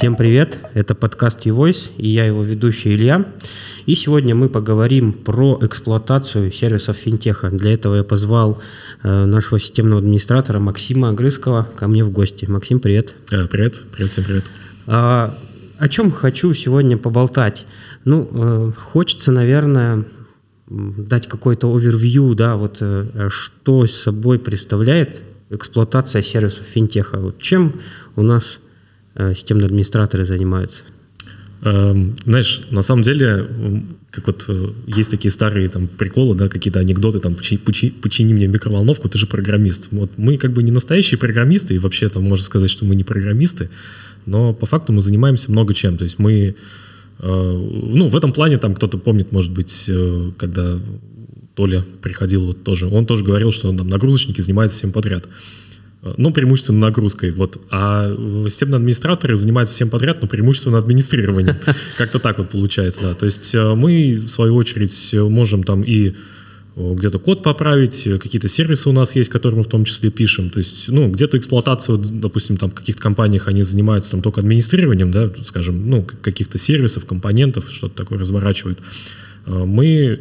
[0.00, 3.26] Всем привет, это подкаст eVoice, и я его ведущий Илья.
[3.84, 7.50] И сегодня мы поговорим про эксплуатацию сервисов финтеха.
[7.50, 8.62] Для этого я позвал
[9.02, 12.46] э, нашего системного администратора Максима Огрызкова ко мне в гости.
[12.46, 13.14] Максим, привет.
[13.30, 14.44] Э, привет, привет, всем привет.
[14.86, 15.36] А,
[15.78, 17.66] о чем хочу сегодня поболтать?
[18.06, 20.06] Ну, э, хочется, наверное,
[20.66, 27.18] дать какой-то овервью, да, вот э, что собой представляет эксплуатация сервисов финтеха.
[27.18, 27.74] Вот чем
[28.16, 28.60] у нас
[29.34, 30.82] системные администраторы занимаются?
[31.62, 33.46] Эм, знаешь, на самом деле,
[34.10, 38.32] как вот э, есть такие старые там приколы, да, какие-то анекдоты, там, почини, почини, почини
[38.32, 39.88] мне микроволновку, ты же программист.
[39.90, 43.04] Вот мы как бы не настоящие программисты, и вообще там можно сказать, что мы не
[43.04, 43.68] программисты,
[44.24, 45.98] но по факту мы занимаемся много чем.
[45.98, 46.54] То есть мы, э,
[47.22, 50.78] ну, в этом плане там кто-то помнит, может быть, э, когда
[51.54, 55.28] Толя приходил вот тоже, он тоже говорил, что там нагрузочники занимаются всем подряд.
[56.02, 57.30] Ну, преимущественно нагрузкой.
[57.30, 57.60] Вот.
[57.70, 58.10] А
[58.48, 61.56] системные администраторы занимаются всем подряд, но преимущественно администрированием.
[61.98, 63.14] Как-то так вот получается, да.
[63.14, 66.14] То есть э, мы, в свою очередь, можем там и
[66.76, 70.50] где-то код поправить, какие-то сервисы у нас есть, которые мы в том числе пишем.
[70.50, 75.10] То есть, ну, где-то эксплуатацию, допустим, там в каких-то компаниях они занимаются там только администрированием,
[75.10, 78.78] да, скажем, ну, каких-то сервисов, компонентов, что-то такое разворачивают.
[79.46, 80.20] Э, мы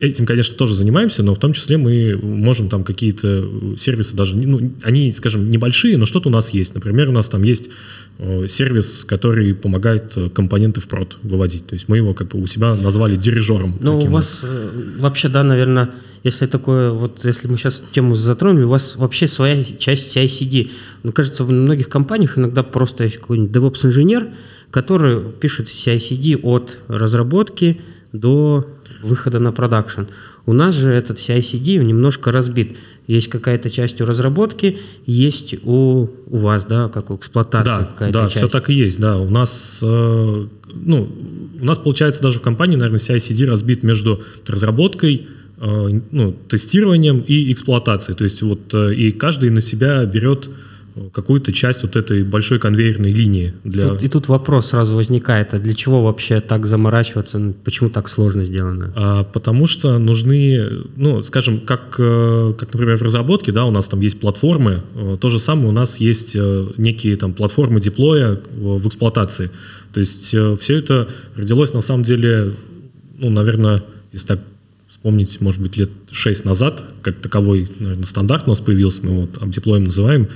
[0.00, 4.72] Этим, конечно, тоже занимаемся, но в том числе мы можем там какие-то сервисы даже, ну,
[4.82, 6.74] они, скажем, небольшие, но что-то у нас есть.
[6.74, 7.68] Например, у нас там есть
[8.16, 11.66] э, сервис, который помогает э, компоненты в прод выводить.
[11.66, 13.76] То есть мы его как бы у себя назвали дирижером.
[13.78, 15.90] Ну, у вас э, вообще, да, наверное,
[16.24, 20.70] если такое, вот если мы сейчас тему затронули, у вас вообще своя часть CI-CD.
[21.02, 24.28] Ну, кажется, в многих компаниях иногда просто есть какой-нибудь DevOps-инженер,
[24.70, 28.66] который пишет CI-CD от разработки до
[29.02, 30.02] выхода на продакшн.
[30.46, 32.76] У нас же этот CI-CD немножко разбит.
[33.06, 38.18] Есть какая-то часть у разработки, есть у, у вас, да, как у эксплуатации да, какая-то
[38.18, 38.36] да, часть.
[38.36, 39.18] все так и есть, да.
[39.18, 41.08] У нас, э, ну,
[41.60, 45.26] у нас получается даже в компании, наверное, CI-CD разбит между разработкой,
[45.58, 48.16] э, ну, тестированием и эксплуатацией.
[48.16, 50.48] То есть вот э, и каждый на себя берет
[51.12, 53.54] какую-то часть вот этой большой конвейерной линии.
[53.64, 53.88] Для...
[53.88, 58.44] Тут, и тут вопрос сразу возникает, а для чего вообще так заморачиваться, почему так сложно
[58.44, 58.92] сделано?
[58.96, 63.88] А, потому что нужны, ну, скажем, как, э, как, например, в разработке, да, у нас
[63.88, 68.40] там есть платформы, э, то же самое у нас есть э, некие там платформы деплоя
[68.56, 69.50] в эксплуатации.
[69.92, 72.52] То есть все это родилось на самом деле,
[73.18, 74.40] ну, наверное, если так
[75.00, 79.28] вспомнить, может быть, лет 6 назад, как таковой, наверное, стандарт у нас появился, мы его
[79.40, 80.28] апдеплоем называем,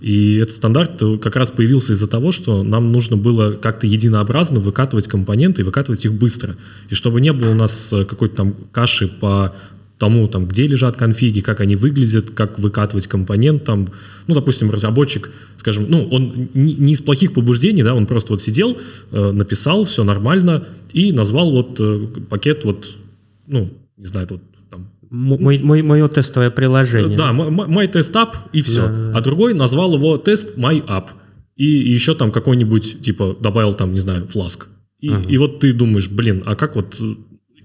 [0.00, 5.08] и этот стандарт как раз появился из-за того, что нам нужно было как-то единообразно выкатывать
[5.08, 6.56] компоненты и выкатывать их быстро.
[6.88, 9.54] И чтобы не было у нас э, какой-то там каши по
[9.98, 13.90] тому, там, где лежат конфиги, как они выглядят, как выкатывать компонент, там,
[14.26, 18.78] ну, допустим, разработчик, скажем, ну, он не, из плохих побуждений, да, он просто вот сидел,
[19.10, 22.86] э, написал, все нормально, и назвал вот э, пакет вот,
[23.46, 23.68] ну,
[23.98, 24.40] не знаю, вот
[25.10, 27.16] мой, мое тестовое приложение.
[27.16, 28.86] Да, мой тест app и все.
[28.86, 29.18] Да.
[29.18, 31.08] А другой назвал его тест my app.
[31.56, 34.68] И еще там какой-нибудь, типа, добавил там, не знаю, фласк.
[35.00, 35.28] И, ага.
[35.28, 37.00] и вот ты думаешь, блин, а как вот...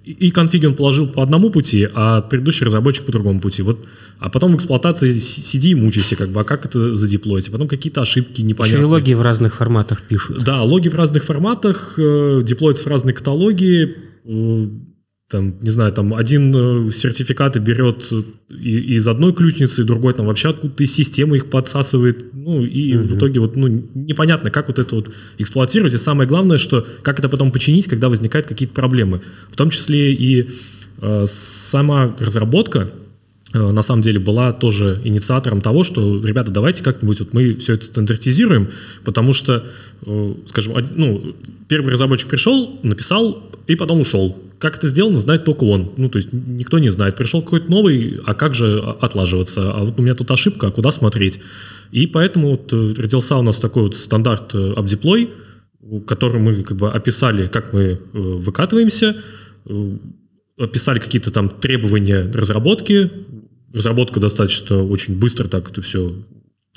[0.03, 3.63] И конфиги он положил по одному пути, а предыдущий разработчик по другому пути.
[3.63, 3.85] Вот,
[4.19, 7.47] а потом в эксплуатации сиди и мучайся, как бы, а как это задеплоить?
[7.47, 8.81] А потом какие-то ошибки непонятные.
[8.81, 10.43] Еще и логи в разных форматах пишут.
[10.43, 13.95] Да, логи в разных форматах, э, деплоятся в разные каталоги,
[14.25, 14.67] э,
[15.29, 18.13] там, не знаю, там один э, сертификаты берет
[18.49, 23.07] из одной ключницы, другой там вообще откуда-то из системы их подсасывает, ну и угу.
[23.07, 27.17] в итоге вот ну непонятно, как вот это вот эксплуатировать, и самое главное, что как
[27.17, 30.47] это потом починить, когда возникают какие-то проблемы, в том числе и
[31.01, 32.91] э, сама разработка
[33.51, 37.73] э, на самом деле была тоже инициатором того, что, ребята, давайте как-нибудь вот мы все
[37.73, 38.67] это стандартизируем,
[39.03, 39.63] потому что,
[40.05, 41.35] э, скажем, ну,
[41.67, 45.91] первый разработчик пришел, написал и потом ушел как это сделано, знает только он.
[45.97, 47.15] Ну, то есть никто не знает.
[47.15, 49.71] Пришел какой-то новый, а как же отлаживаться?
[49.73, 51.39] А вот у меня тут ошибка, а куда смотреть?
[51.91, 55.29] И поэтому вот э, родился у нас такой вот стандарт AppDeploy,
[55.81, 59.17] э, который мы как бы описали, как мы э, выкатываемся,
[60.57, 63.11] описали какие-то там требования разработки.
[63.73, 66.15] Разработка достаточно очень быстро так это все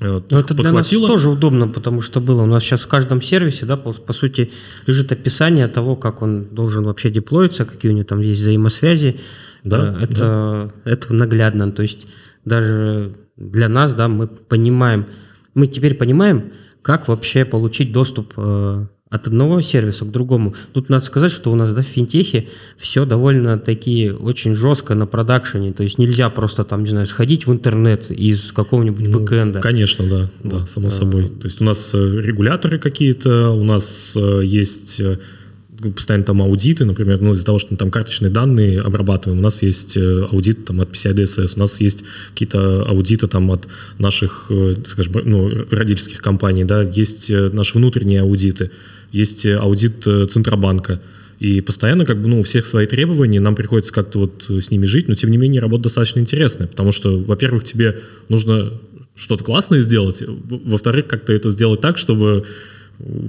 [0.01, 3.67] но это для нас тоже удобно, потому что было у нас сейчас в каждом сервисе,
[3.67, 4.53] да, по, по сути,
[4.87, 9.19] лежит описание того, как он должен вообще деплоиться, какие у него там есть взаимосвязи.
[9.65, 10.91] Да, э, это, да.
[10.91, 11.73] это наглядно.
[11.73, 12.07] То есть
[12.45, 15.07] даже для нас, да, мы понимаем,
[15.55, 16.53] мы теперь понимаем,
[16.83, 20.55] как вообще получить доступ э, от одного сервиса к другому.
[20.73, 25.07] Тут надо сказать, что у нас да, в финтехе все довольно такие очень жестко на
[25.07, 25.73] продакшене.
[25.73, 29.61] То есть нельзя просто там, не знаю, сходить в интернет из какого-нибудь ну, бэкэнда.
[29.61, 31.27] Конечно, да, да, само собой.
[31.27, 35.19] То есть у нас э, регуляторы какие-то, у нас э, есть э,
[35.95, 39.63] постоянно там аудиты, например, ну, из-за того, что мы там карточные данные обрабатываем, у нас
[39.63, 44.51] есть аудит там от PCI DSS, у нас есть какие-то аудиты там от наших,
[44.87, 48.73] скажем, ну, родительских компаний, да, есть наши внутренние аудиты
[49.13, 51.01] есть э, аудит э, Центробанка.
[51.39, 54.71] И постоянно как бы, ну, у всех свои требования, нам приходится как-то вот э, с
[54.71, 58.73] ними жить, но тем не менее работа достаточно интересная, потому что, во-первых, тебе нужно
[59.15, 62.45] что-то классное сделать, во-вторых, как-то это сделать так, чтобы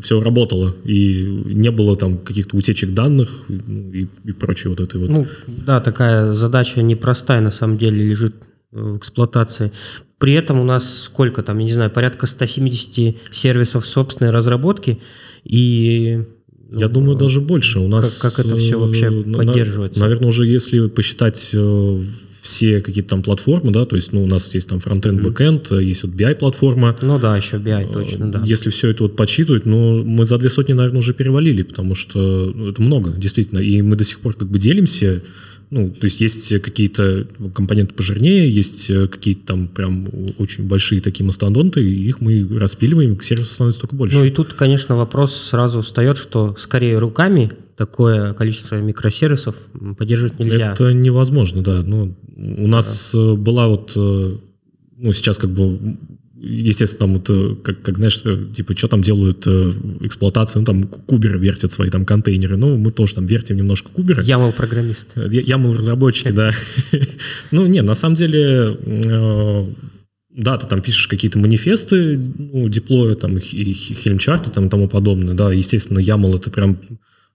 [0.01, 4.99] все работало и не было там каких-то утечек данных ну, и, и прочее вот этой
[4.99, 5.09] вот.
[5.09, 8.33] Ну, да, такая задача непростая на самом деле лежит
[8.71, 9.71] в эксплуатации.
[10.19, 14.99] При этом у нас сколько там, я не знаю, порядка 170 сервисов собственной разработки,
[15.45, 16.23] и
[16.71, 17.79] я ну, думаю, даже больше.
[17.79, 19.99] У нас как, как это все вообще э, поддерживается?
[19.99, 22.01] Наверное, уже если посчитать э,
[22.41, 25.83] все какие-то там платформы, да, то есть, ну, у нас есть там фронтенд, бэкенд, э,
[25.83, 26.95] есть вот BI-платформа.
[27.01, 28.43] Ну да, еще BI, точно, да.
[28.45, 32.51] Если все это вот подсчитывать, ну, мы за две сотни, наверное, уже перевалили, потому что
[32.53, 35.23] ну, это много, действительно, и мы до сих пор как бы делимся
[35.71, 40.07] ну, то есть есть какие-то компоненты пожирнее, есть э, какие-то там прям
[40.39, 44.17] очень большие такие мастодонты, и их мы распиливаем, сервисов становится только больше.
[44.17, 49.55] Ну и тут, конечно, вопрос сразу встает, что скорее руками такое количество микросервисов
[49.97, 50.73] поддерживать нельзя.
[50.73, 51.83] Это невозможно, да.
[51.85, 53.19] Ну, у нас да.
[53.19, 54.37] Э, была вот, э,
[54.97, 55.97] ну, сейчас как бы
[56.41, 59.71] естественно, там вот, э, как, как знаешь, э, типа, что там делают э,
[60.01, 64.23] эксплуатацию, ну, там, куберы вертят свои там контейнеры, ну, мы тоже там вертим немножко куберы.
[64.23, 65.07] Ямал программист.
[65.15, 66.51] Ямал разработчики, да.
[67.51, 68.77] Ну, не, на самом деле,
[70.29, 75.33] да, ты там пишешь какие-то манифесты, ну, диплоя, там, и хельмчарты, там, и тому подобное,
[75.33, 76.77] да, естественно, YAML это прям,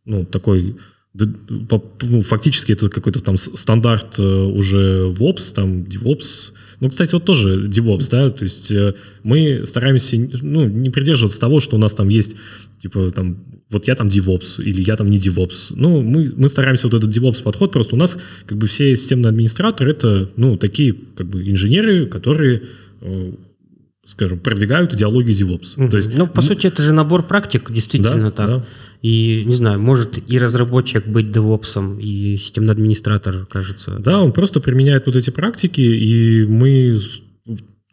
[0.05, 0.77] ну, такой
[1.17, 6.51] ну, фактически это какой-то там стандарт уже в Ops, там, DevOps,
[6.81, 11.61] ну, кстати, вот тоже DevOps, да, то есть э, мы стараемся, ну, не придерживаться того,
[11.61, 12.37] что у нас там есть,
[12.83, 15.73] типа, там, вот я там DevOps или я там не DevOps.
[15.75, 18.17] Ну, мы, мы стараемся вот этот DevOps подход, просто у нас
[18.47, 22.63] как бы все системные администраторы это, ну, такие как бы инженеры, которые
[23.01, 23.33] э,
[24.07, 25.81] скажем, продвигают идеологию DevOps.
[25.81, 25.91] Угу.
[25.91, 28.49] То есть, ну, по ну, сути, это же набор практик, действительно да, так.
[28.49, 28.65] Да.
[29.05, 33.99] И, не знаю, может и разработчик быть девопсом, и системный администратор, кажется.
[33.99, 36.99] Да, он просто применяет вот эти практики, и мы,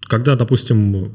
[0.08, 1.14] когда, допустим,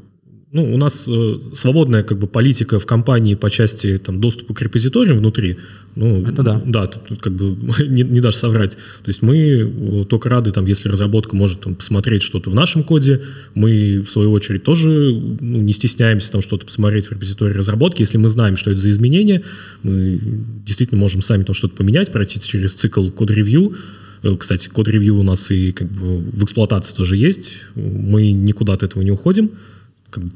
[0.49, 4.61] ну, у нас э, свободная как бы политика в компании по части там, доступа к
[4.61, 5.57] репозиториям внутри.
[5.95, 6.61] Ну, Это да.
[6.65, 8.75] Да, тут, как бы не, не дашь соврать.
[8.75, 12.83] То есть мы э, только рады, там, если разработка может там, посмотреть что-то в нашем
[12.83, 13.23] коде,
[13.55, 18.01] мы, в свою очередь, тоже ну, не стесняемся там что-то посмотреть в репозитории разработки.
[18.01, 19.43] Если мы знаем, что это за изменения,
[19.83, 20.17] мы
[20.65, 23.75] действительно можем сами там что-то поменять, пройти через цикл код-ревью,
[24.23, 27.51] э, кстати, код-ревью у нас и как бы в эксплуатации тоже есть.
[27.75, 29.51] Мы никуда от этого не уходим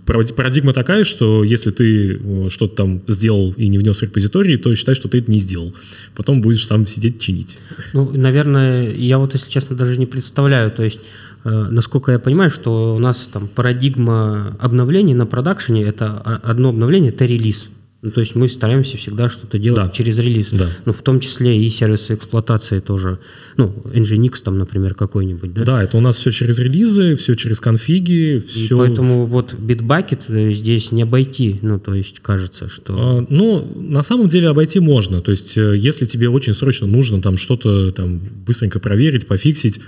[0.05, 4.95] парадигма такая, что если ты что-то там сделал и не внес в репозиторий, то считай,
[4.95, 5.73] что ты это не сделал.
[6.15, 7.57] Потом будешь сам сидеть чинить.
[7.93, 10.71] Ну, наверное, я вот, если честно, даже не представляю.
[10.71, 10.99] То есть,
[11.43, 17.11] э, насколько я понимаю, что у нас там парадигма обновлений на продакшене– это одно обновление–
[17.13, 17.69] это релиз.
[18.03, 19.89] Ну, то есть мы стараемся всегда что-то делать да.
[19.89, 20.49] через релиз.
[20.49, 20.67] Да.
[20.85, 23.19] Ну, в том числе и сервисы эксплуатации тоже.
[23.57, 25.63] Ну, Nginx там, например, какой-нибудь, да?
[25.63, 28.75] Да, это у нас все через релизы, все через конфиги, все...
[28.75, 32.95] И поэтому вот Bitbucket э, здесь не обойти, ну, то есть кажется, что...
[32.97, 35.21] А, ну, на самом деле обойти можно.
[35.21, 39.79] То есть э, если тебе очень срочно нужно там что-то там быстренько проверить, пофиксить,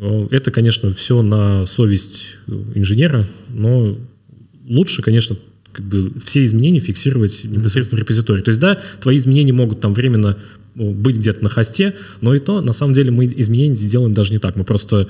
[0.00, 2.38] э, это, конечно, все на совесть
[2.74, 3.98] инженера, но
[4.66, 5.36] лучше, конечно,
[5.72, 8.42] как бы все изменения фиксировать непосредственно в репозитории.
[8.42, 10.36] То есть, да, твои изменения могут там временно
[10.74, 14.38] быть где-то на хосте, но и то, на самом деле, мы изменения делаем даже не
[14.38, 14.56] так.
[14.56, 15.08] Мы просто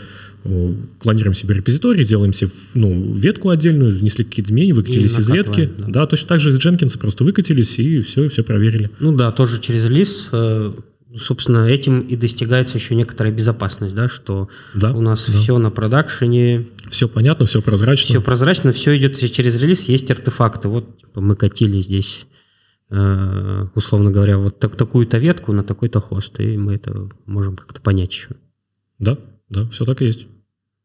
[0.99, 5.71] клонируем себе репозиторий, делаем себе ну, ветку отдельную, внесли какие-то изменения, выкатились из ветки.
[5.79, 5.87] Да.
[5.89, 8.91] да, точно так же из Jenkins просто выкатились и все, все проверили.
[9.01, 10.73] Ну да, тоже через лист э,
[11.19, 15.39] собственно, этим и достигается еще некоторая безопасность, да, что да, у нас да.
[15.39, 16.69] все на продакшене.
[16.91, 18.07] Все понятно, все прозрачно.
[18.07, 20.69] Все прозрачно, все идет через релиз, есть артефакты.
[20.69, 22.27] Вот типа, мы катили здесь,
[22.91, 27.81] э, условно говоря, вот так, такую-то ветку на такой-то хост, и мы это можем как-то
[27.81, 28.31] понять еще.
[28.99, 30.27] Да, да, все так и есть.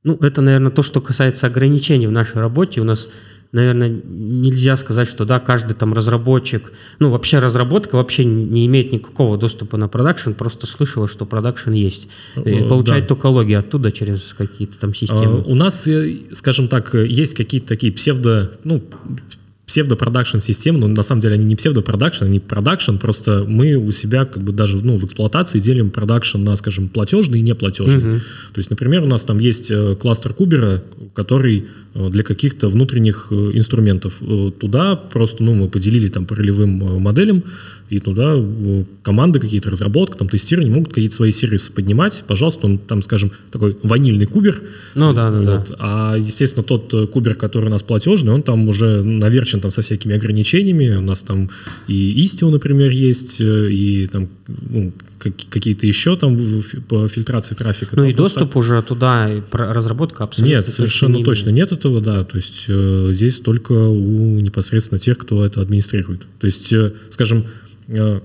[0.04, 2.80] Ну, это, наверное, то, что касается ограничений в нашей работе.
[2.80, 3.10] У нас
[3.52, 9.38] наверное, нельзя сказать, что да, каждый там разработчик, ну вообще разработка вообще не имеет никакого
[9.38, 12.08] доступа на продакшн, просто слышала, что продакшн есть.
[12.36, 13.10] И э, получает да.
[13.10, 15.40] только логи оттуда через какие-то там системы.
[15.40, 18.84] А, у нас, э, скажем так, есть какие-то такие псевдо, ну,
[19.68, 24.26] псевдопродакшн системы, но на самом деле они не псевдопродакшн, они продакшн, просто мы у себя
[24.26, 28.16] как бы даже ну, в эксплуатации делим продакшн на, скажем, платежный и неплатежный.
[28.16, 28.20] Угу.
[28.54, 30.84] То есть, например, у нас там есть э, кластер Кубера,
[31.16, 34.14] который э, для каких-то внутренних э, инструментов.
[34.60, 37.44] Туда просто ну, мы поделили там по ролевым моделям,
[37.90, 38.36] и туда
[39.04, 42.24] команды какие-то, разработка, там тестирование могут какие-то свои сервисы поднимать.
[42.28, 44.60] Пожалуйста, он там, скажем, такой ванильный кубер.
[44.96, 45.70] Ну да, да, вот.
[45.70, 45.76] да.
[45.78, 50.16] А, естественно, тот кубер, который у нас платежный, он там уже наверчен там со всякими
[50.16, 50.96] ограничениями.
[50.96, 51.50] У нас там
[51.88, 57.96] и Istio, например, есть, и там ну, какие-то еще там по фильтрации трафика.
[57.96, 58.56] Ну и доступ так...
[58.58, 62.24] уже туда, и разработка абсолютно Нет, совершенно точно нет этого, да.
[62.24, 66.22] То есть э, здесь только у непосредственно тех, кто это администрирует.
[66.40, 67.46] То есть, э, скажем,
[67.88, 68.20] Э,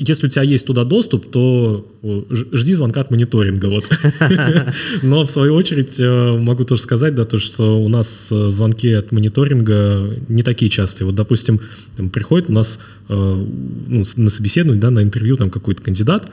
[0.00, 1.86] если у тебя есть туда доступ, то
[2.30, 3.66] жди звонка от мониторинга.
[3.66, 3.88] Вот.
[5.02, 8.90] Но в свою очередь э, могу тоже сказать, да, то, что у нас э, звонки
[8.92, 11.06] от мониторинга не такие частые.
[11.06, 11.60] Вот, допустим,
[11.96, 16.30] там, приходит у нас ну, на собеседование, да, на интервью там какой-то кандидат,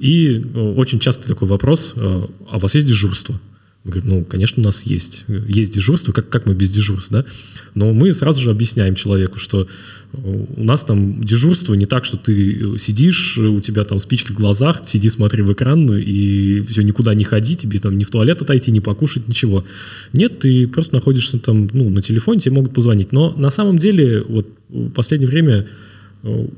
[0.00, 0.44] и
[0.76, 3.40] очень часто такой вопрос, а у вас есть дежурство?
[3.86, 5.24] Мы говорим, ну, конечно, у нас есть.
[5.28, 7.30] Есть дежурство, как, как мы без дежурства, да?
[7.76, 9.68] Но мы сразу же объясняем человеку, что
[10.12, 14.82] у нас там дежурство не так, что ты сидишь, у тебя там спички в глазах,
[14.84, 18.72] сиди, смотри в экран, и все, никуда не ходи, тебе там ни в туалет отойти,
[18.72, 19.64] не покушать, ничего.
[20.12, 23.12] Нет, ты просто находишься там, ну, на телефоне, тебе могут позвонить.
[23.12, 25.68] Но на самом деле, вот в последнее время,
[26.24, 26.50] ну,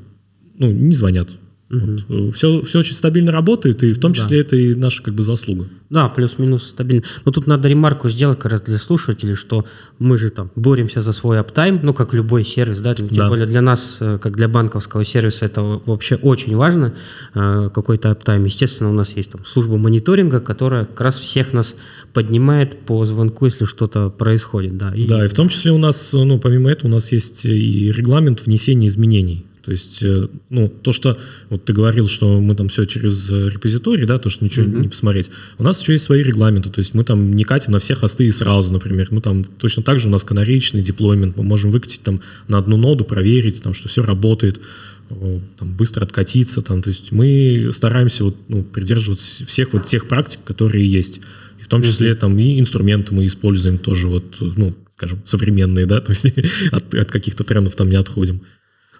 [0.57, 1.29] не звонят.
[1.69, 2.35] Вот.
[2.35, 4.41] Все, все очень стабильно работает, и в том числе да.
[4.41, 5.67] это и наша как бы заслуга.
[5.91, 7.03] Да, плюс-минус стабильно.
[7.25, 9.65] Но тут надо ремарку сделать как раз для слушателей, что
[9.99, 13.27] мы же там боремся за свой аптайм, ну, как любой сервис, да, тем да.
[13.27, 16.95] более для нас, э, как для банковского сервиса, это вообще очень важно,
[17.35, 18.45] э, какой-то аптайм.
[18.45, 21.75] Естественно, у нас есть там служба мониторинга, которая как раз всех нас
[22.13, 24.75] поднимает по звонку, если что-то происходит.
[24.77, 27.45] Да, и, да, и в том числе у нас, ну, помимо этого, у нас есть
[27.45, 29.45] и регламент внесения изменений.
[29.69, 31.15] То есть, э, ну, то, что
[31.51, 34.81] вот ты говорил, что мы там все через э, репозиторий, да, то, что ничего mm-hmm.
[34.81, 35.29] не посмотреть.
[35.59, 38.25] У нас еще есть свои регламенты, то есть мы там не катим на все хосты
[38.25, 39.09] и сразу, например.
[39.11, 42.77] Мы там точно так же у нас канаречный деплоймент, мы можем выкатить там на одну
[42.77, 44.59] ноду, проверить, там, что все работает,
[45.07, 50.39] там, быстро откатиться, там, то есть мы стараемся вот, ну, придерживаться всех вот тех практик,
[50.45, 51.21] которые есть.
[51.59, 52.15] И в том числе mm-hmm.
[52.15, 56.25] там и инструменты мы используем тоже вот, ну, скажем, современные, да, то есть
[56.71, 58.41] от, от каких-то трендов там не отходим.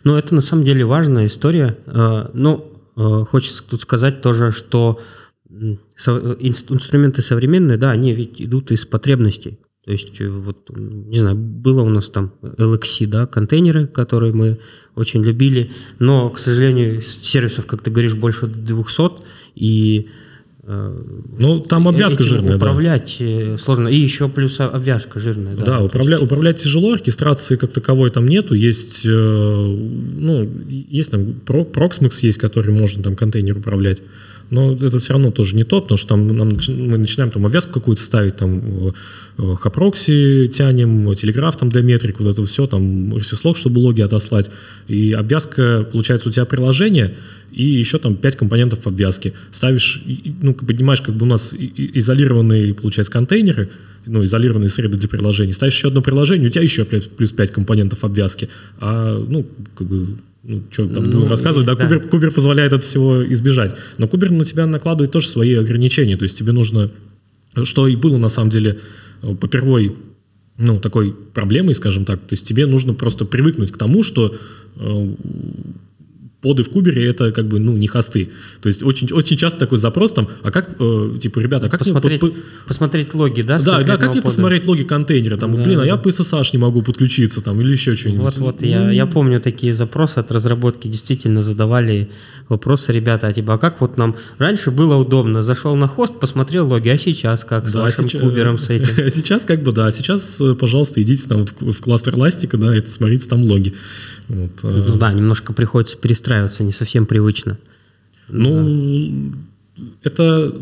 [0.04, 1.78] Ну, это на самом деле важная история.
[1.86, 5.00] Э, ну, э, хочется тут сказать тоже, что
[5.50, 9.60] инструменты современные, да, они ведь идут из потребностей.
[9.90, 14.60] То есть, э, вот, не знаю, было у нас там LXC, да, контейнеры, которые мы
[14.96, 19.24] очень любили, но, к сожалению, сервисов, как ты говоришь, больше 200,
[19.56, 20.10] и
[20.72, 23.58] ну, там обвязка жирная, управлять да.
[23.58, 23.88] сложно.
[23.88, 25.56] И еще плюс обвязка жирная.
[25.56, 26.24] Да, да управля, есть...
[26.24, 28.54] управлять тяжело, оркестрации как таковой там нету.
[28.54, 34.04] Есть, э, ну, есть там Proxmox есть, который можно там контейнер управлять.
[34.50, 37.74] Но это все равно тоже не то, потому что там нам, мы начинаем там обвязку
[37.74, 38.94] какую-то ставить, там
[39.38, 44.50] хапрокси тянем, телеграф там для метрик, вот это все, там RSS-лог, чтобы логи отослать.
[44.88, 47.16] И обвязка, получается, у тебя приложение,
[47.52, 49.34] и еще там 5 компонентов обвязки.
[49.52, 50.04] Ставишь,
[50.42, 53.70] ну, поднимаешь как бы у нас изолированные, получается, контейнеры,
[54.06, 58.04] ну, изолированные среды для приложений, ставишь еще одно приложение, у тебя еще плюс 5 компонентов
[58.04, 58.50] обвязки.
[58.80, 60.08] А, ну, как бы
[60.44, 61.84] ну, что там ну, рассказывать, да, да.
[61.84, 63.76] Кубер, Кубер позволяет от всего избежать.
[63.98, 66.92] Но Кубер на тебя накладывает тоже свои ограничения, то есть тебе нужно,
[67.64, 68.80] что и было на самом деле
[69.22, 69.96] э, попервой,
[70.58, 74.36] ну, такой проблемой, скажем так, то есть тебе нужно просто привыкнуть к тому, что
[74.78, 75.16] э,
[76.42, 78.30] поды в кубере это как бы ну не хосты.
[78.62, 81.80] То есть очень очень часто такой запрос там, а как э, типа ребята, а как
[81.80, 82.32] посмотреть, мне,
[82.68, 83.60] посмотреть логи, да?
[83.60, 86.60] Да, да, как мне посмотреть логи контейнера там, да, блин, а я по SSH не
[86.60, 88.38] могу подключиться там или еще что-нибудь.
[88.38, 88.92] Вот вот я ну.
[88.92, 92.10] я помню такие запросы от разработки действительно задавали
[92.48, 96.68] вопросы ребята, а типа, а как вот нам раньше было удобно, зашел на хост, посмотрел
[96.68, 99.10] логи, а сейчас как с да, вашим сейчас, кубером с этим?
[99.20, 102.90] Сейчас как бы да, сейчас э, пожалуйста идите там вот в кластер ластика, да, это
[102.90, 103.74] смотрите там логи.
[104.30, 105.98] Вот, э, ну да, немножко приходится
[106.30, 107.58] перестраиваться, не совсем привычно.
[108.28, 109.34] Ну,
[109.78, 109.84] да.
[110.04, 110.54] это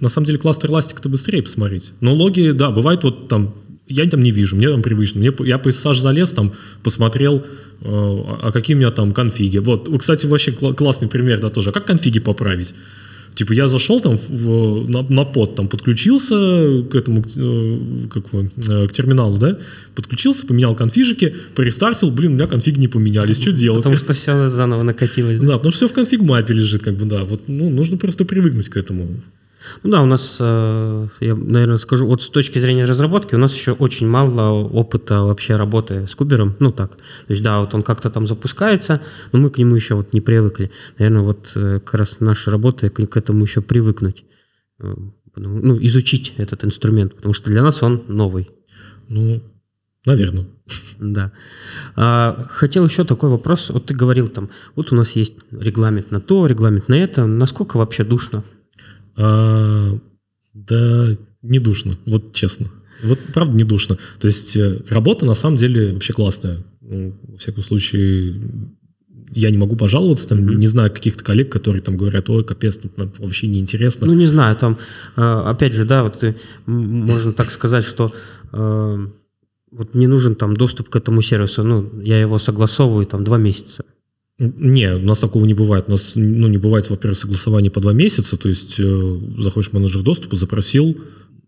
[0.00, 1.92] на самом деле кластер эластика-то быстрее посмотреть.
[2.00, 3.54] Но логи, да, бывает вот там,
[3.88, 5.20] я там не вижу, мне там привычно.
[5.20, 7.42] Мне, я по SSH залез, там посмотрел, э,
[7.82, 9.58] а какие у меня там конфиги.
[9.58, 11.70] Вот, кстати, вообще классный пример, да, тоже.
[11.70, 12.74] А как конфиги поправить?
[13.36, 16.34] Типа я зашел там в, на, на под, там подключился
[16.90, 17.78] к этому, э,
[18.10, 19.58] как, э, к терминалу, да,
[19.94, 23.80] подключился, поменял конфижики, перестартил, блин, у меня конфиги не поменялись, что делать?
[23.84, 25.38] Потому что все заново накатилось.
[25.38, 27.98] Да, да потому что все в конфиг мапе лежит, как бы, да, вот, ну, нужно
[27.98, 29.20] просто привыкнуть к этому.
[29.82, 33.54] Ну да, у нас, э, я, наверное, скажу, вот с точки зрения разработки у нас
[33.54, 36.56] еще очень мало опыта вообще работы с кубером.
[36.58, 39.00] Ну так, то есть да, вот он как-то там запускается,
[39.32, 40.70] но мы к нему еще вот не привыкли.
[40.98, 44.24] Наверное, вот э, как раз наша работа к, этому еще привыкнуть.
[44.80, 44.94] Э,
[45.36, 48.50] ну, изучить этот инструмент, потому что для нас он новый.
[49.08, 49.42] Ну,
[50.04, 50.46] наверное.
[50.98, 51.32] Да.
[51.94, 53.70] А, хотел еще такой вопрос.
[53.70, 57.26] Вот ты говорил там, вот у нас есть регламент на то, регламент на это.
[57.26, 58.42] Насколько вообще душно?
[59.16, 59.98] А,
[60.54, 62.68] да, не душно, вот честно.
[63.02, 63.98] Вот правда не душно.
[64.20, 66.64] То есть э, работа на самом деле вообще классная.
[66.80, 68.40] Ну, во всяком случае,
[69.32, 70.54] я не могу пожаловаться, там, mm-hmm.
[70.54, 74.06] не знаю каких-то коллег, которые там говорят, ой, капец, тут вообще неинтересно.
[74.06, 74.78] Ну, не знаю, там,
[75.16, 78.12] э, опять же, да, вот ты, можно так сказать, что
[78.52, 79.06] э,
[79.70, 83.84] вот не нужен там доступ к этому сервису, ну, я его согласовываю там два месяца.
[84.38, 85.86] Не, у нас такого не бывает.
[85.88, 88.36] У нас ну, не бывает, во-первых, согласование по два месяца.
[88.36, 90.96] То есть э, заходишь в менеджер доступа, запросил,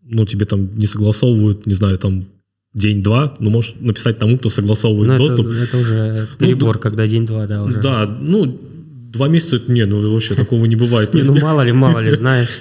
[0.03, 2.25] ну, тебе там не согласовывают, не знаю, там
[2.73, 5.47] день-два, ну, можешь написать тому, кто согласовывает Но доступ.
[5.49, 7.81] Это, это уже ну, перебор, ну, когда день-два, да, уже.
[7.81, 8.59] Да, ну,
[9.13, 11.13] два месяца, это не, ну, вообще такого не бывает.
[11.15, 12.61] Не, ну, мало ли, мало ли, знаешь.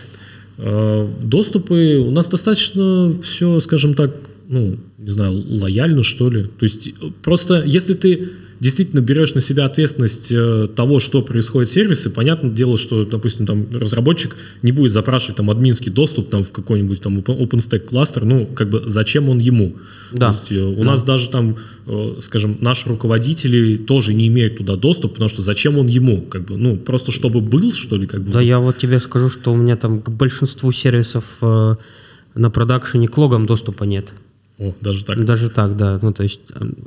[0.57, 4.13] Э, доступы у нас достаточно все, скажем так,
[4.49, 6.43] ну, не знаю, лояльно, что ли.
[6.43, 11.73] То есть просто если ты действительно берешь на себя ответственность э, того, что происходит в
[11.73, 16.51] сервисе, понятное дело, что, допустим, там разработчик не будет запрашивать там админский доступ там в
[16.51, 19.75] какой-нибудь там OpenStack кластер, ну, как бы зачем он ему?
[20.11, 20.31] Да.
[20.31, 20.89] То есть, э, у да.
[20.89, 25.77] нас даже там, э, скажем, наши руководители тоже не имеют туда доступ, потому что зачем
[25.77, 26.21] он ему?
[26.21, 28.31] Как бы, ну, просто чтобы был, что ли, как бы.
[28.31, 33.17] Да, я вот тебе скажу, что у меня там к большинству сервисов на продакшене к
[33.17, 34.13] логам доступа нет.
[34.59, 35.23] О, даже так?
[35.23, 35.99] Даже так, да.
[36.01, 36.41] Ну, то есть,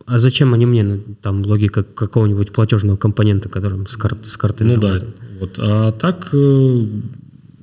[0.06, 4.64] а зачем они мне, ну, там, логика какого-нибудь платежного компонента, которым с, карты, с карты
[4.64, 5.00] Ну да,
[5.38, 5.54] вот.
[5.58, 6.86] А так, э,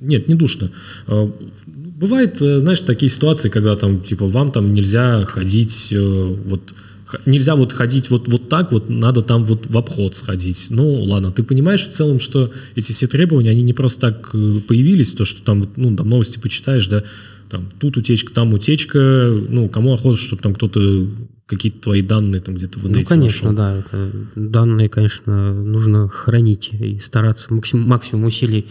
[0.00, 0.70] нет, не душно.
[1.06, 1.30] А,
[1.66, 6.72] бывает, э, знаешь, такие ситуации, когда там, типа, вам там нельзя ходить, э, вот,
[7.26, 10.68] нельзя вот ходить вот, вот так, вот надо там вот в обход сходить.
[10.70, 15.12] Ну, ладно, ты понимаешь в целом, что эти все требования, они не просто так появились,
[15.12, 17.04] то, что там, ну, там новости почитаешь, да,
[17.50, 18.98] там тут утечка, там утечка,
[19.48, 21.06] ну, кому охота, чтобы там кто-то
[21.46, 23.56] какие-то твои данные там где-то в Ну, конечно, нашел.
[23.56, 23.78] да.
[23.78, 28.66] Это, данные, конечно, нужно хранить и стараться максим, максимум усилий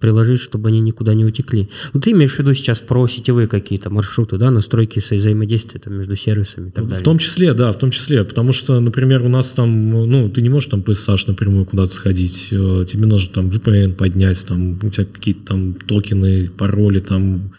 [0.00, 1.68] приложить, чтобы они никуда не утекли.
[1.92, 6.16] Ну, ты имеешь в виду сейчас про сетевые какие-то маршруты, да, настройки взаимодействия там, между
[6.16, 7.00] сервисами и так далее?
[7.00, 8.24] В том числе, да, в том числе.
[8.24, 11.92] Потому что, например, у нас там, ну, ты не можешь там по SSH напрямую куда-то
[11.92, 12.48] сходить.
[12.50, 17.52] Э, тебе нужно там VPN поднять, там у тебя какие-то там токены, пароли, там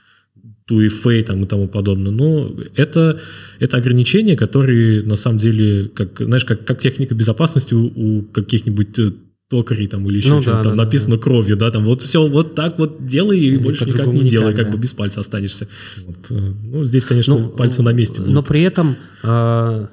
[0.69, 2.11] 2FA там, и тому подобное.
[2.11, 3.19] Но это,
[3.59, 8.99] это ограничения, которые на самом деле, как, знаешь, как, как техника безопасности у, у каких-нибудь
[8.99, 9.11] э,
[9.49, 11.23] токарей там или еще ну, что-то, да, там да, написано да.
[11.23, 14.29] кровью, да, там вот все вот так вот делай и, и больше никак не никак,
[14.29, 14.63] делай, да.
[14.63, 15.67] как бы без пальца останешься.
[16.05, 16.17] Вот.
[16.29, 18.33] Э, ну, здесь, конечно, ну, пальцы на месте будут.
[18.33, 19.87] Но при этом э,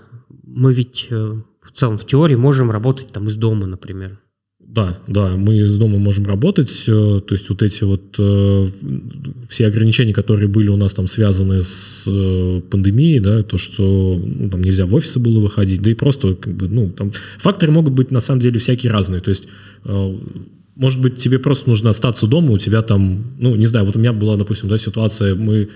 [0.45, 4.21] мы ведь э, в целом в теории можем работать там из дома, например.
[4.71, 8.67] Да, да, мы из дома можем работать, э, то есть вот эти вот э,
[9.49, 14.51] все ограничения, которые были у нас там связаны с э, пандемией, да, то, что ну,
[14.51, 17.95] там нельзя в офисы было выходить, да и просто как бы, ну, там факторы могут
[17.95, 19.49] быть на самом деле всякие разные, то есть
[20.77, 23.99] может быть, тебе просто нужно остаться дома, у тебя там, ну, не знаю, вот у
[23.99, 25.71] меня была, допустим, да, ситуация, мы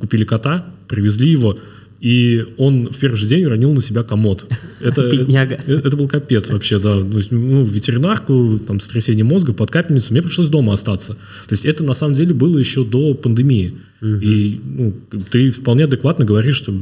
[0.00, 1.58] купили кота, привезли его,
[2.02, 4.44] и он в первый же день уронил на себя комод.
[4.80, 7.00] Это, это, это был капец вообще, да.
[7.00, 11.12] То есть, ну, ветеринарку, там, сотрясение мозга, под капельницу, мне пришлось дома остаться.
[11.12, 13.74] То есть это на самом деле было еще до пандемии.
[14.00, 14.16] Угу.
[14.20, 14.92] И ну,
[15.30, 16.74] ты вполне адекватно говоришь, что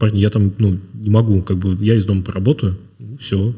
[0.00, 2.76] парни, я там ну, не могу, как бы я из дома поработаю,
[3.20, 3.54] все,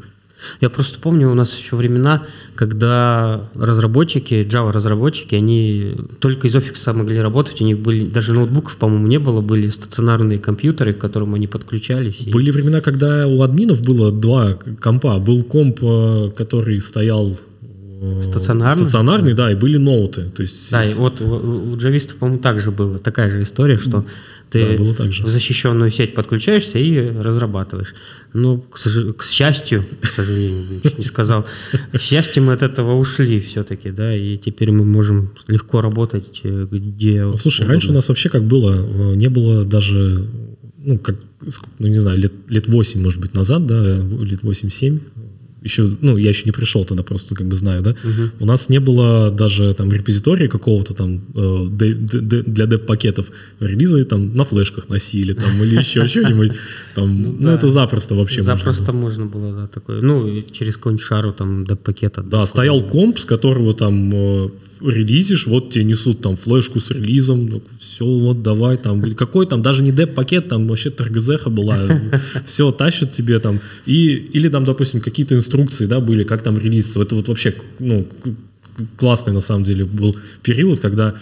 [0.61, 2.23] я просто помню, у нас еще времена,
[2.55, 9.07] когда разработчики, Java-разработчики, они только из офиса могли работать, у них были, даже ноутбуков, по-моему,
[9.07, 12.27] не было, были стационарные компьютеры, к которым они подключались.
[12.27, 15.19] Были времена, когда у админов было два компа.
[15.19, 17.37] Был комп, э, который стоял
[18.21, 18.83] Стационарный?
[18.83, 20.25] Стационарный, да, и были ноуты.
[20.35, 20.71] То есть...
[20.71, 24.05] Да, и вот у джавистов, по-моему, также было, такая же история, что
[24.51, 25.25] ты да, было так же.
[25.25, 27.95] в защищенную сеть подключаешься и разрабатываешь.
[28.33, 28.77] Ну, к,
[29.17, 31.47] к счастью, к сожалению, не сказал,
[31.93, 36.67] к счастью, мы от этого ушли все-таки, да, и теперь мы можем легко работать э,
[36.71, 40.27] где ну, Слушай, раньше у нас вообще как было, э, не было даже,
[40.79, 41.17] ну, как,
[41.79, 45.01] ну, не знаю, лет, лет 8, может быть, назад, да, лет 8-7,
[45.64, 48.31] еще, ну, я еще не пришел тогда, просто как бы знаю, да, угу.
[48.40, 53.27] у нас не было даже там репозитория какого-то там э, для деп-пакетов,
[53.61, 56.53] релизы там на флешках носили там или еще что-нибудь,
[56.94, 61.33] там, ну, ну это запросто вообще Запросто можно было, да, такое, ну, через какой-нибудь шару
[61.33, 62.22] там деп-пакета.
[62.22, 64.48] Да, стоял комп, с которого там э,
[64.85, 69.83] релизишь, вот тебе несут там флешку с релизом, все, вот давай там, какой там, даже
[69.83, 71.79] не деп-пакет, там вообще ТРГЗХа была,
[72.45, 77.01] все тащат тебе там, и, или там, допустим, какие-то инструкции, да, были, как там релизиться,
[77.01, 78.07] это вот вообще, ну,
[78.97, 81.14] классный на самом деле был период, когда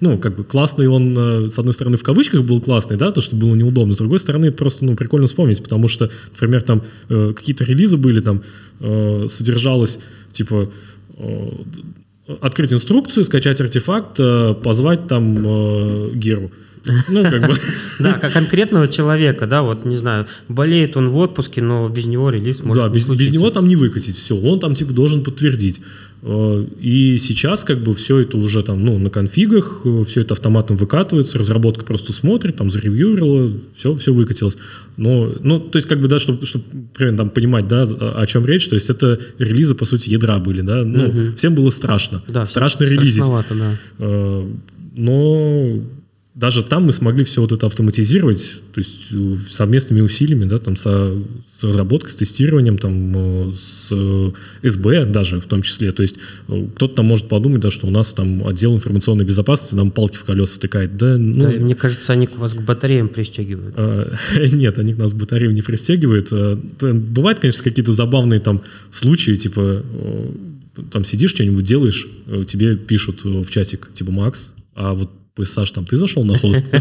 [0.00, 3.20] ну, как бы классный он, э, с одной стороны, в кавычках был классный, да, то,
[3.20, 7.32] что было неудобно, с другой стороны, просто, ну, прикольно вспомнить, потому что, например, там э,
[7.36, 8.42] какие-то релизы были, там
[8.80, 9.98] э, содержалось,
[10.32, 10.70] типа,
[11.16, 11.50] э,
[12.40, 16.50] открыть инструкцию, скачать артефакт, э, позвать там э, Геру.
[17.08, 17.54] Ну, как бы.
[17.98, 22.30] Да, как конкретного человека, да, вот, не знаю, болеет он в отпуске, но без него
[22.30, 25.80] релиз может Да, без, без него там не выкатить, все, он там, типа, должен подтвердить.
[26.22, 30.34] Э, и сейчас как бы все это уже там, ну, на конфигах, э, все это
[30.34, 34.56] автоматом выкатывается, разработка просто смотрит, там, заревьюрила, все, все выкатилось.
[34.96, 38.44] Но, ну, то есть как бы, да, чтобы, чтобы примерно там понимать, да, о чем
[38.46, 41.36] речь, то есть это релизы, по сути, ядра были, да, ну, угу.
[41.36, 42.20] всем было страшно.
[42.28, 43.24] Да, страшно релизить.
[43.24, 43.76] Да.
[43.98, 44.46] Э,
[44.96, 45.80] но
[46.38, 50.76] даже там мы смогли все вот это автоматизировать, то есть э, совместными усилиями, да, там
[50.76, 51.12] со,
[51.58, 54.30] с разработкой, с тестированием, там, э, с э,
[54.62, 55.90] СБ даже в том числе.
[55.90, 56.14] То есть
[56.46, 60.22] кто-то там может подумать, да, что у нас там отдел информационной безопасности нам палки в
[60.22, 60.96] колеса втыкает.
[60.96, 63.76] Да, ну, да, мне кажется, они вас к батареям пристегивают.
[64.52, 66.30] Нет, они нас к батареям не пристегивают.
[66.80, 69.82] Бывают, конечно, какие-то забавные там случаи, типа
[70.92, 72.06] там сидишь, что-нибудь делаешь,
[72.46, 75.10] тебе пишут в чатик, типа, Макс, а вот
[75.46, 76.64] Саш, там ты зашел на хост?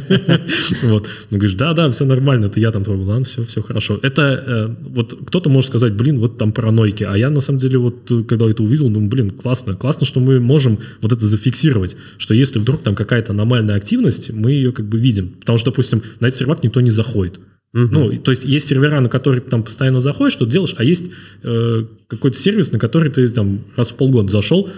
[0.83, 1.07] Вот.
[1.29, 3.99] Ну, говоришь, да-да, все нормально, это я там твой ладно, все, все хорошо.
[4.01, 7.77] Это э, вот кто-то может сказать, блин, вот там паранойки, а я на самом деле
[7.77, 12.33] вот, когда это увидел, ну, блин, классно, классно, что мы можем вот это зафиксировать, что
[12.33, 15.29] если вдруг там какая-то аномальная активность, мы ее как бы видим.
[15.39, 17.39] Потому что, допустим, на этот сервак никто не заходит.
[17.73, 17.87] Угу.
[17.91, 21.11] Ну, то есть есть сервера, на которые ты там постоянно заходишь, что делаешь, а есть
[21.43, 24.69] э, какой-то сервис, на который ты там раз в полгода зашел,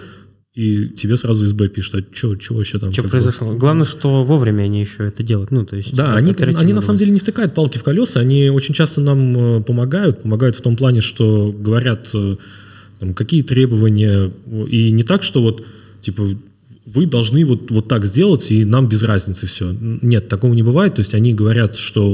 [0.54, 2.92] и тебе сразу СБ пишет, а что, вообще там?
[2.92, 3.54] Что произошло?
[3.54, 5.52] Главное, что вовремя они еще это делают.
[5.52, 8.50] Ну, то есть, да, они, они на самом деле не втыкают палки в колеса, они
[8.50, 12.36] очень часто нам э, помогают, помогают в том плане, что говорят, э,
[12.98, 14.32] там, какие требования,
[14.68, 15.64] и не так, что вот,
[16.02, 16.36] типа,
[16.84, 19.74] вы должны вот, вот так сделать, и нам без разницы все.
[19.80, 20.96] Нет, такого не бывает.
[20.96, 22.12] То есть они говорят, что,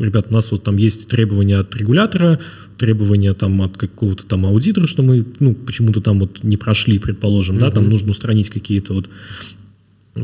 [0.00, 2.40] ребят, у нас вот там есть требования от регулятора,
[2.82, 7.56] требования там от какого-то там аудитора, что мы, ну, почему-то там вот не прошли, предположим,
[7.56, 7.60] mm-hmm.
[7.60, 9.08] да, там нужно устранить какие-то вот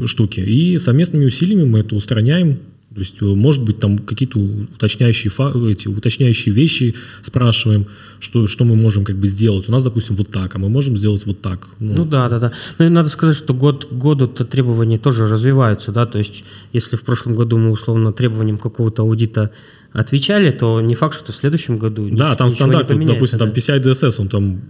[0.06, 0.40] штуки.
[0.40, 2.58] И совместными усилиями мы это устраняем,
[2.92, 5.32] то есть, э, может быть, там какие-то уточняющие,
[5.70, 7.86] эти, уточняющие вещи спрашиваем,
[8.18, 9.68] что, что мы можем как бы сделать.
[9.68, 11.68] У нас, допустим, вот так, а мы можем сделать вот так.
[11.78, 12.52] Ну, ну да, да, да.
[12.78, 16.42] Ну и надо сказать, что год к году-то требования тоже развиваются, да, то есть
[16.72, 19.52] если в прошлом году мы условно требованиям какого-то аудита
[19.92, 23.46] отвечали, то не факт, что в следующем году Да, там стандарт, допустим, да.
[23.46, 24.60] там PCI DSS, он там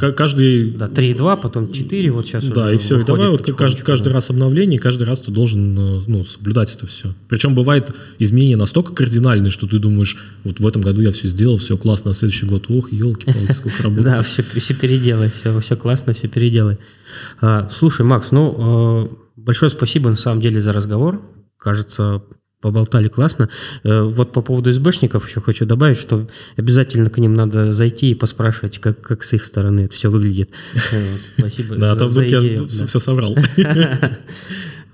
[0.00, 0.70] да, каждый...
[0.70, 4.30] Да, 3.2, потом 4, вот сейчас Да, и все, и давай вот каждый, каждый раз
[4.30, 7.14] обновление, каждый раз ты должен э, ну, соблюдать это все.
[7.28, 11.58] Причем бывает изменения настолько кардинальные, что ты думаешь, вот в этом году я все сделал,
[11.58, 14.04] все классно, на следующий год, ох, елки-палки, сколько работы.
[14.04, 16.78] Да, все, все переделай, все, все классно, все переделай.
[17.40, 21.20] А, слушай, Макс, ну, э, большое спасибо на самом деле за разговор.
[21.58, 22.22] Кажется,
[22.60, 23.48] поболтали классно.
[23.84, 28.14] Э, вот по поводу СБшников еще хочу добавить, что обязательно к ним надо зайти и
[28.14, 30.50] поспрашивать, как, как с их стороны это все выглядит.
[31.38, 33.36] Спасибо Да, а то вдруг я все соврал.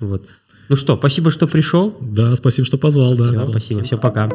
[0.00, 0.26] Вот.
[0.68, 1.96] Ну что, спасибо, что пришел.
[2.00, 3.14] Да, спасибо, что позвал.
[3.16, 3.46] Да.
[3.48, 4.28] Спасибо, все, пока.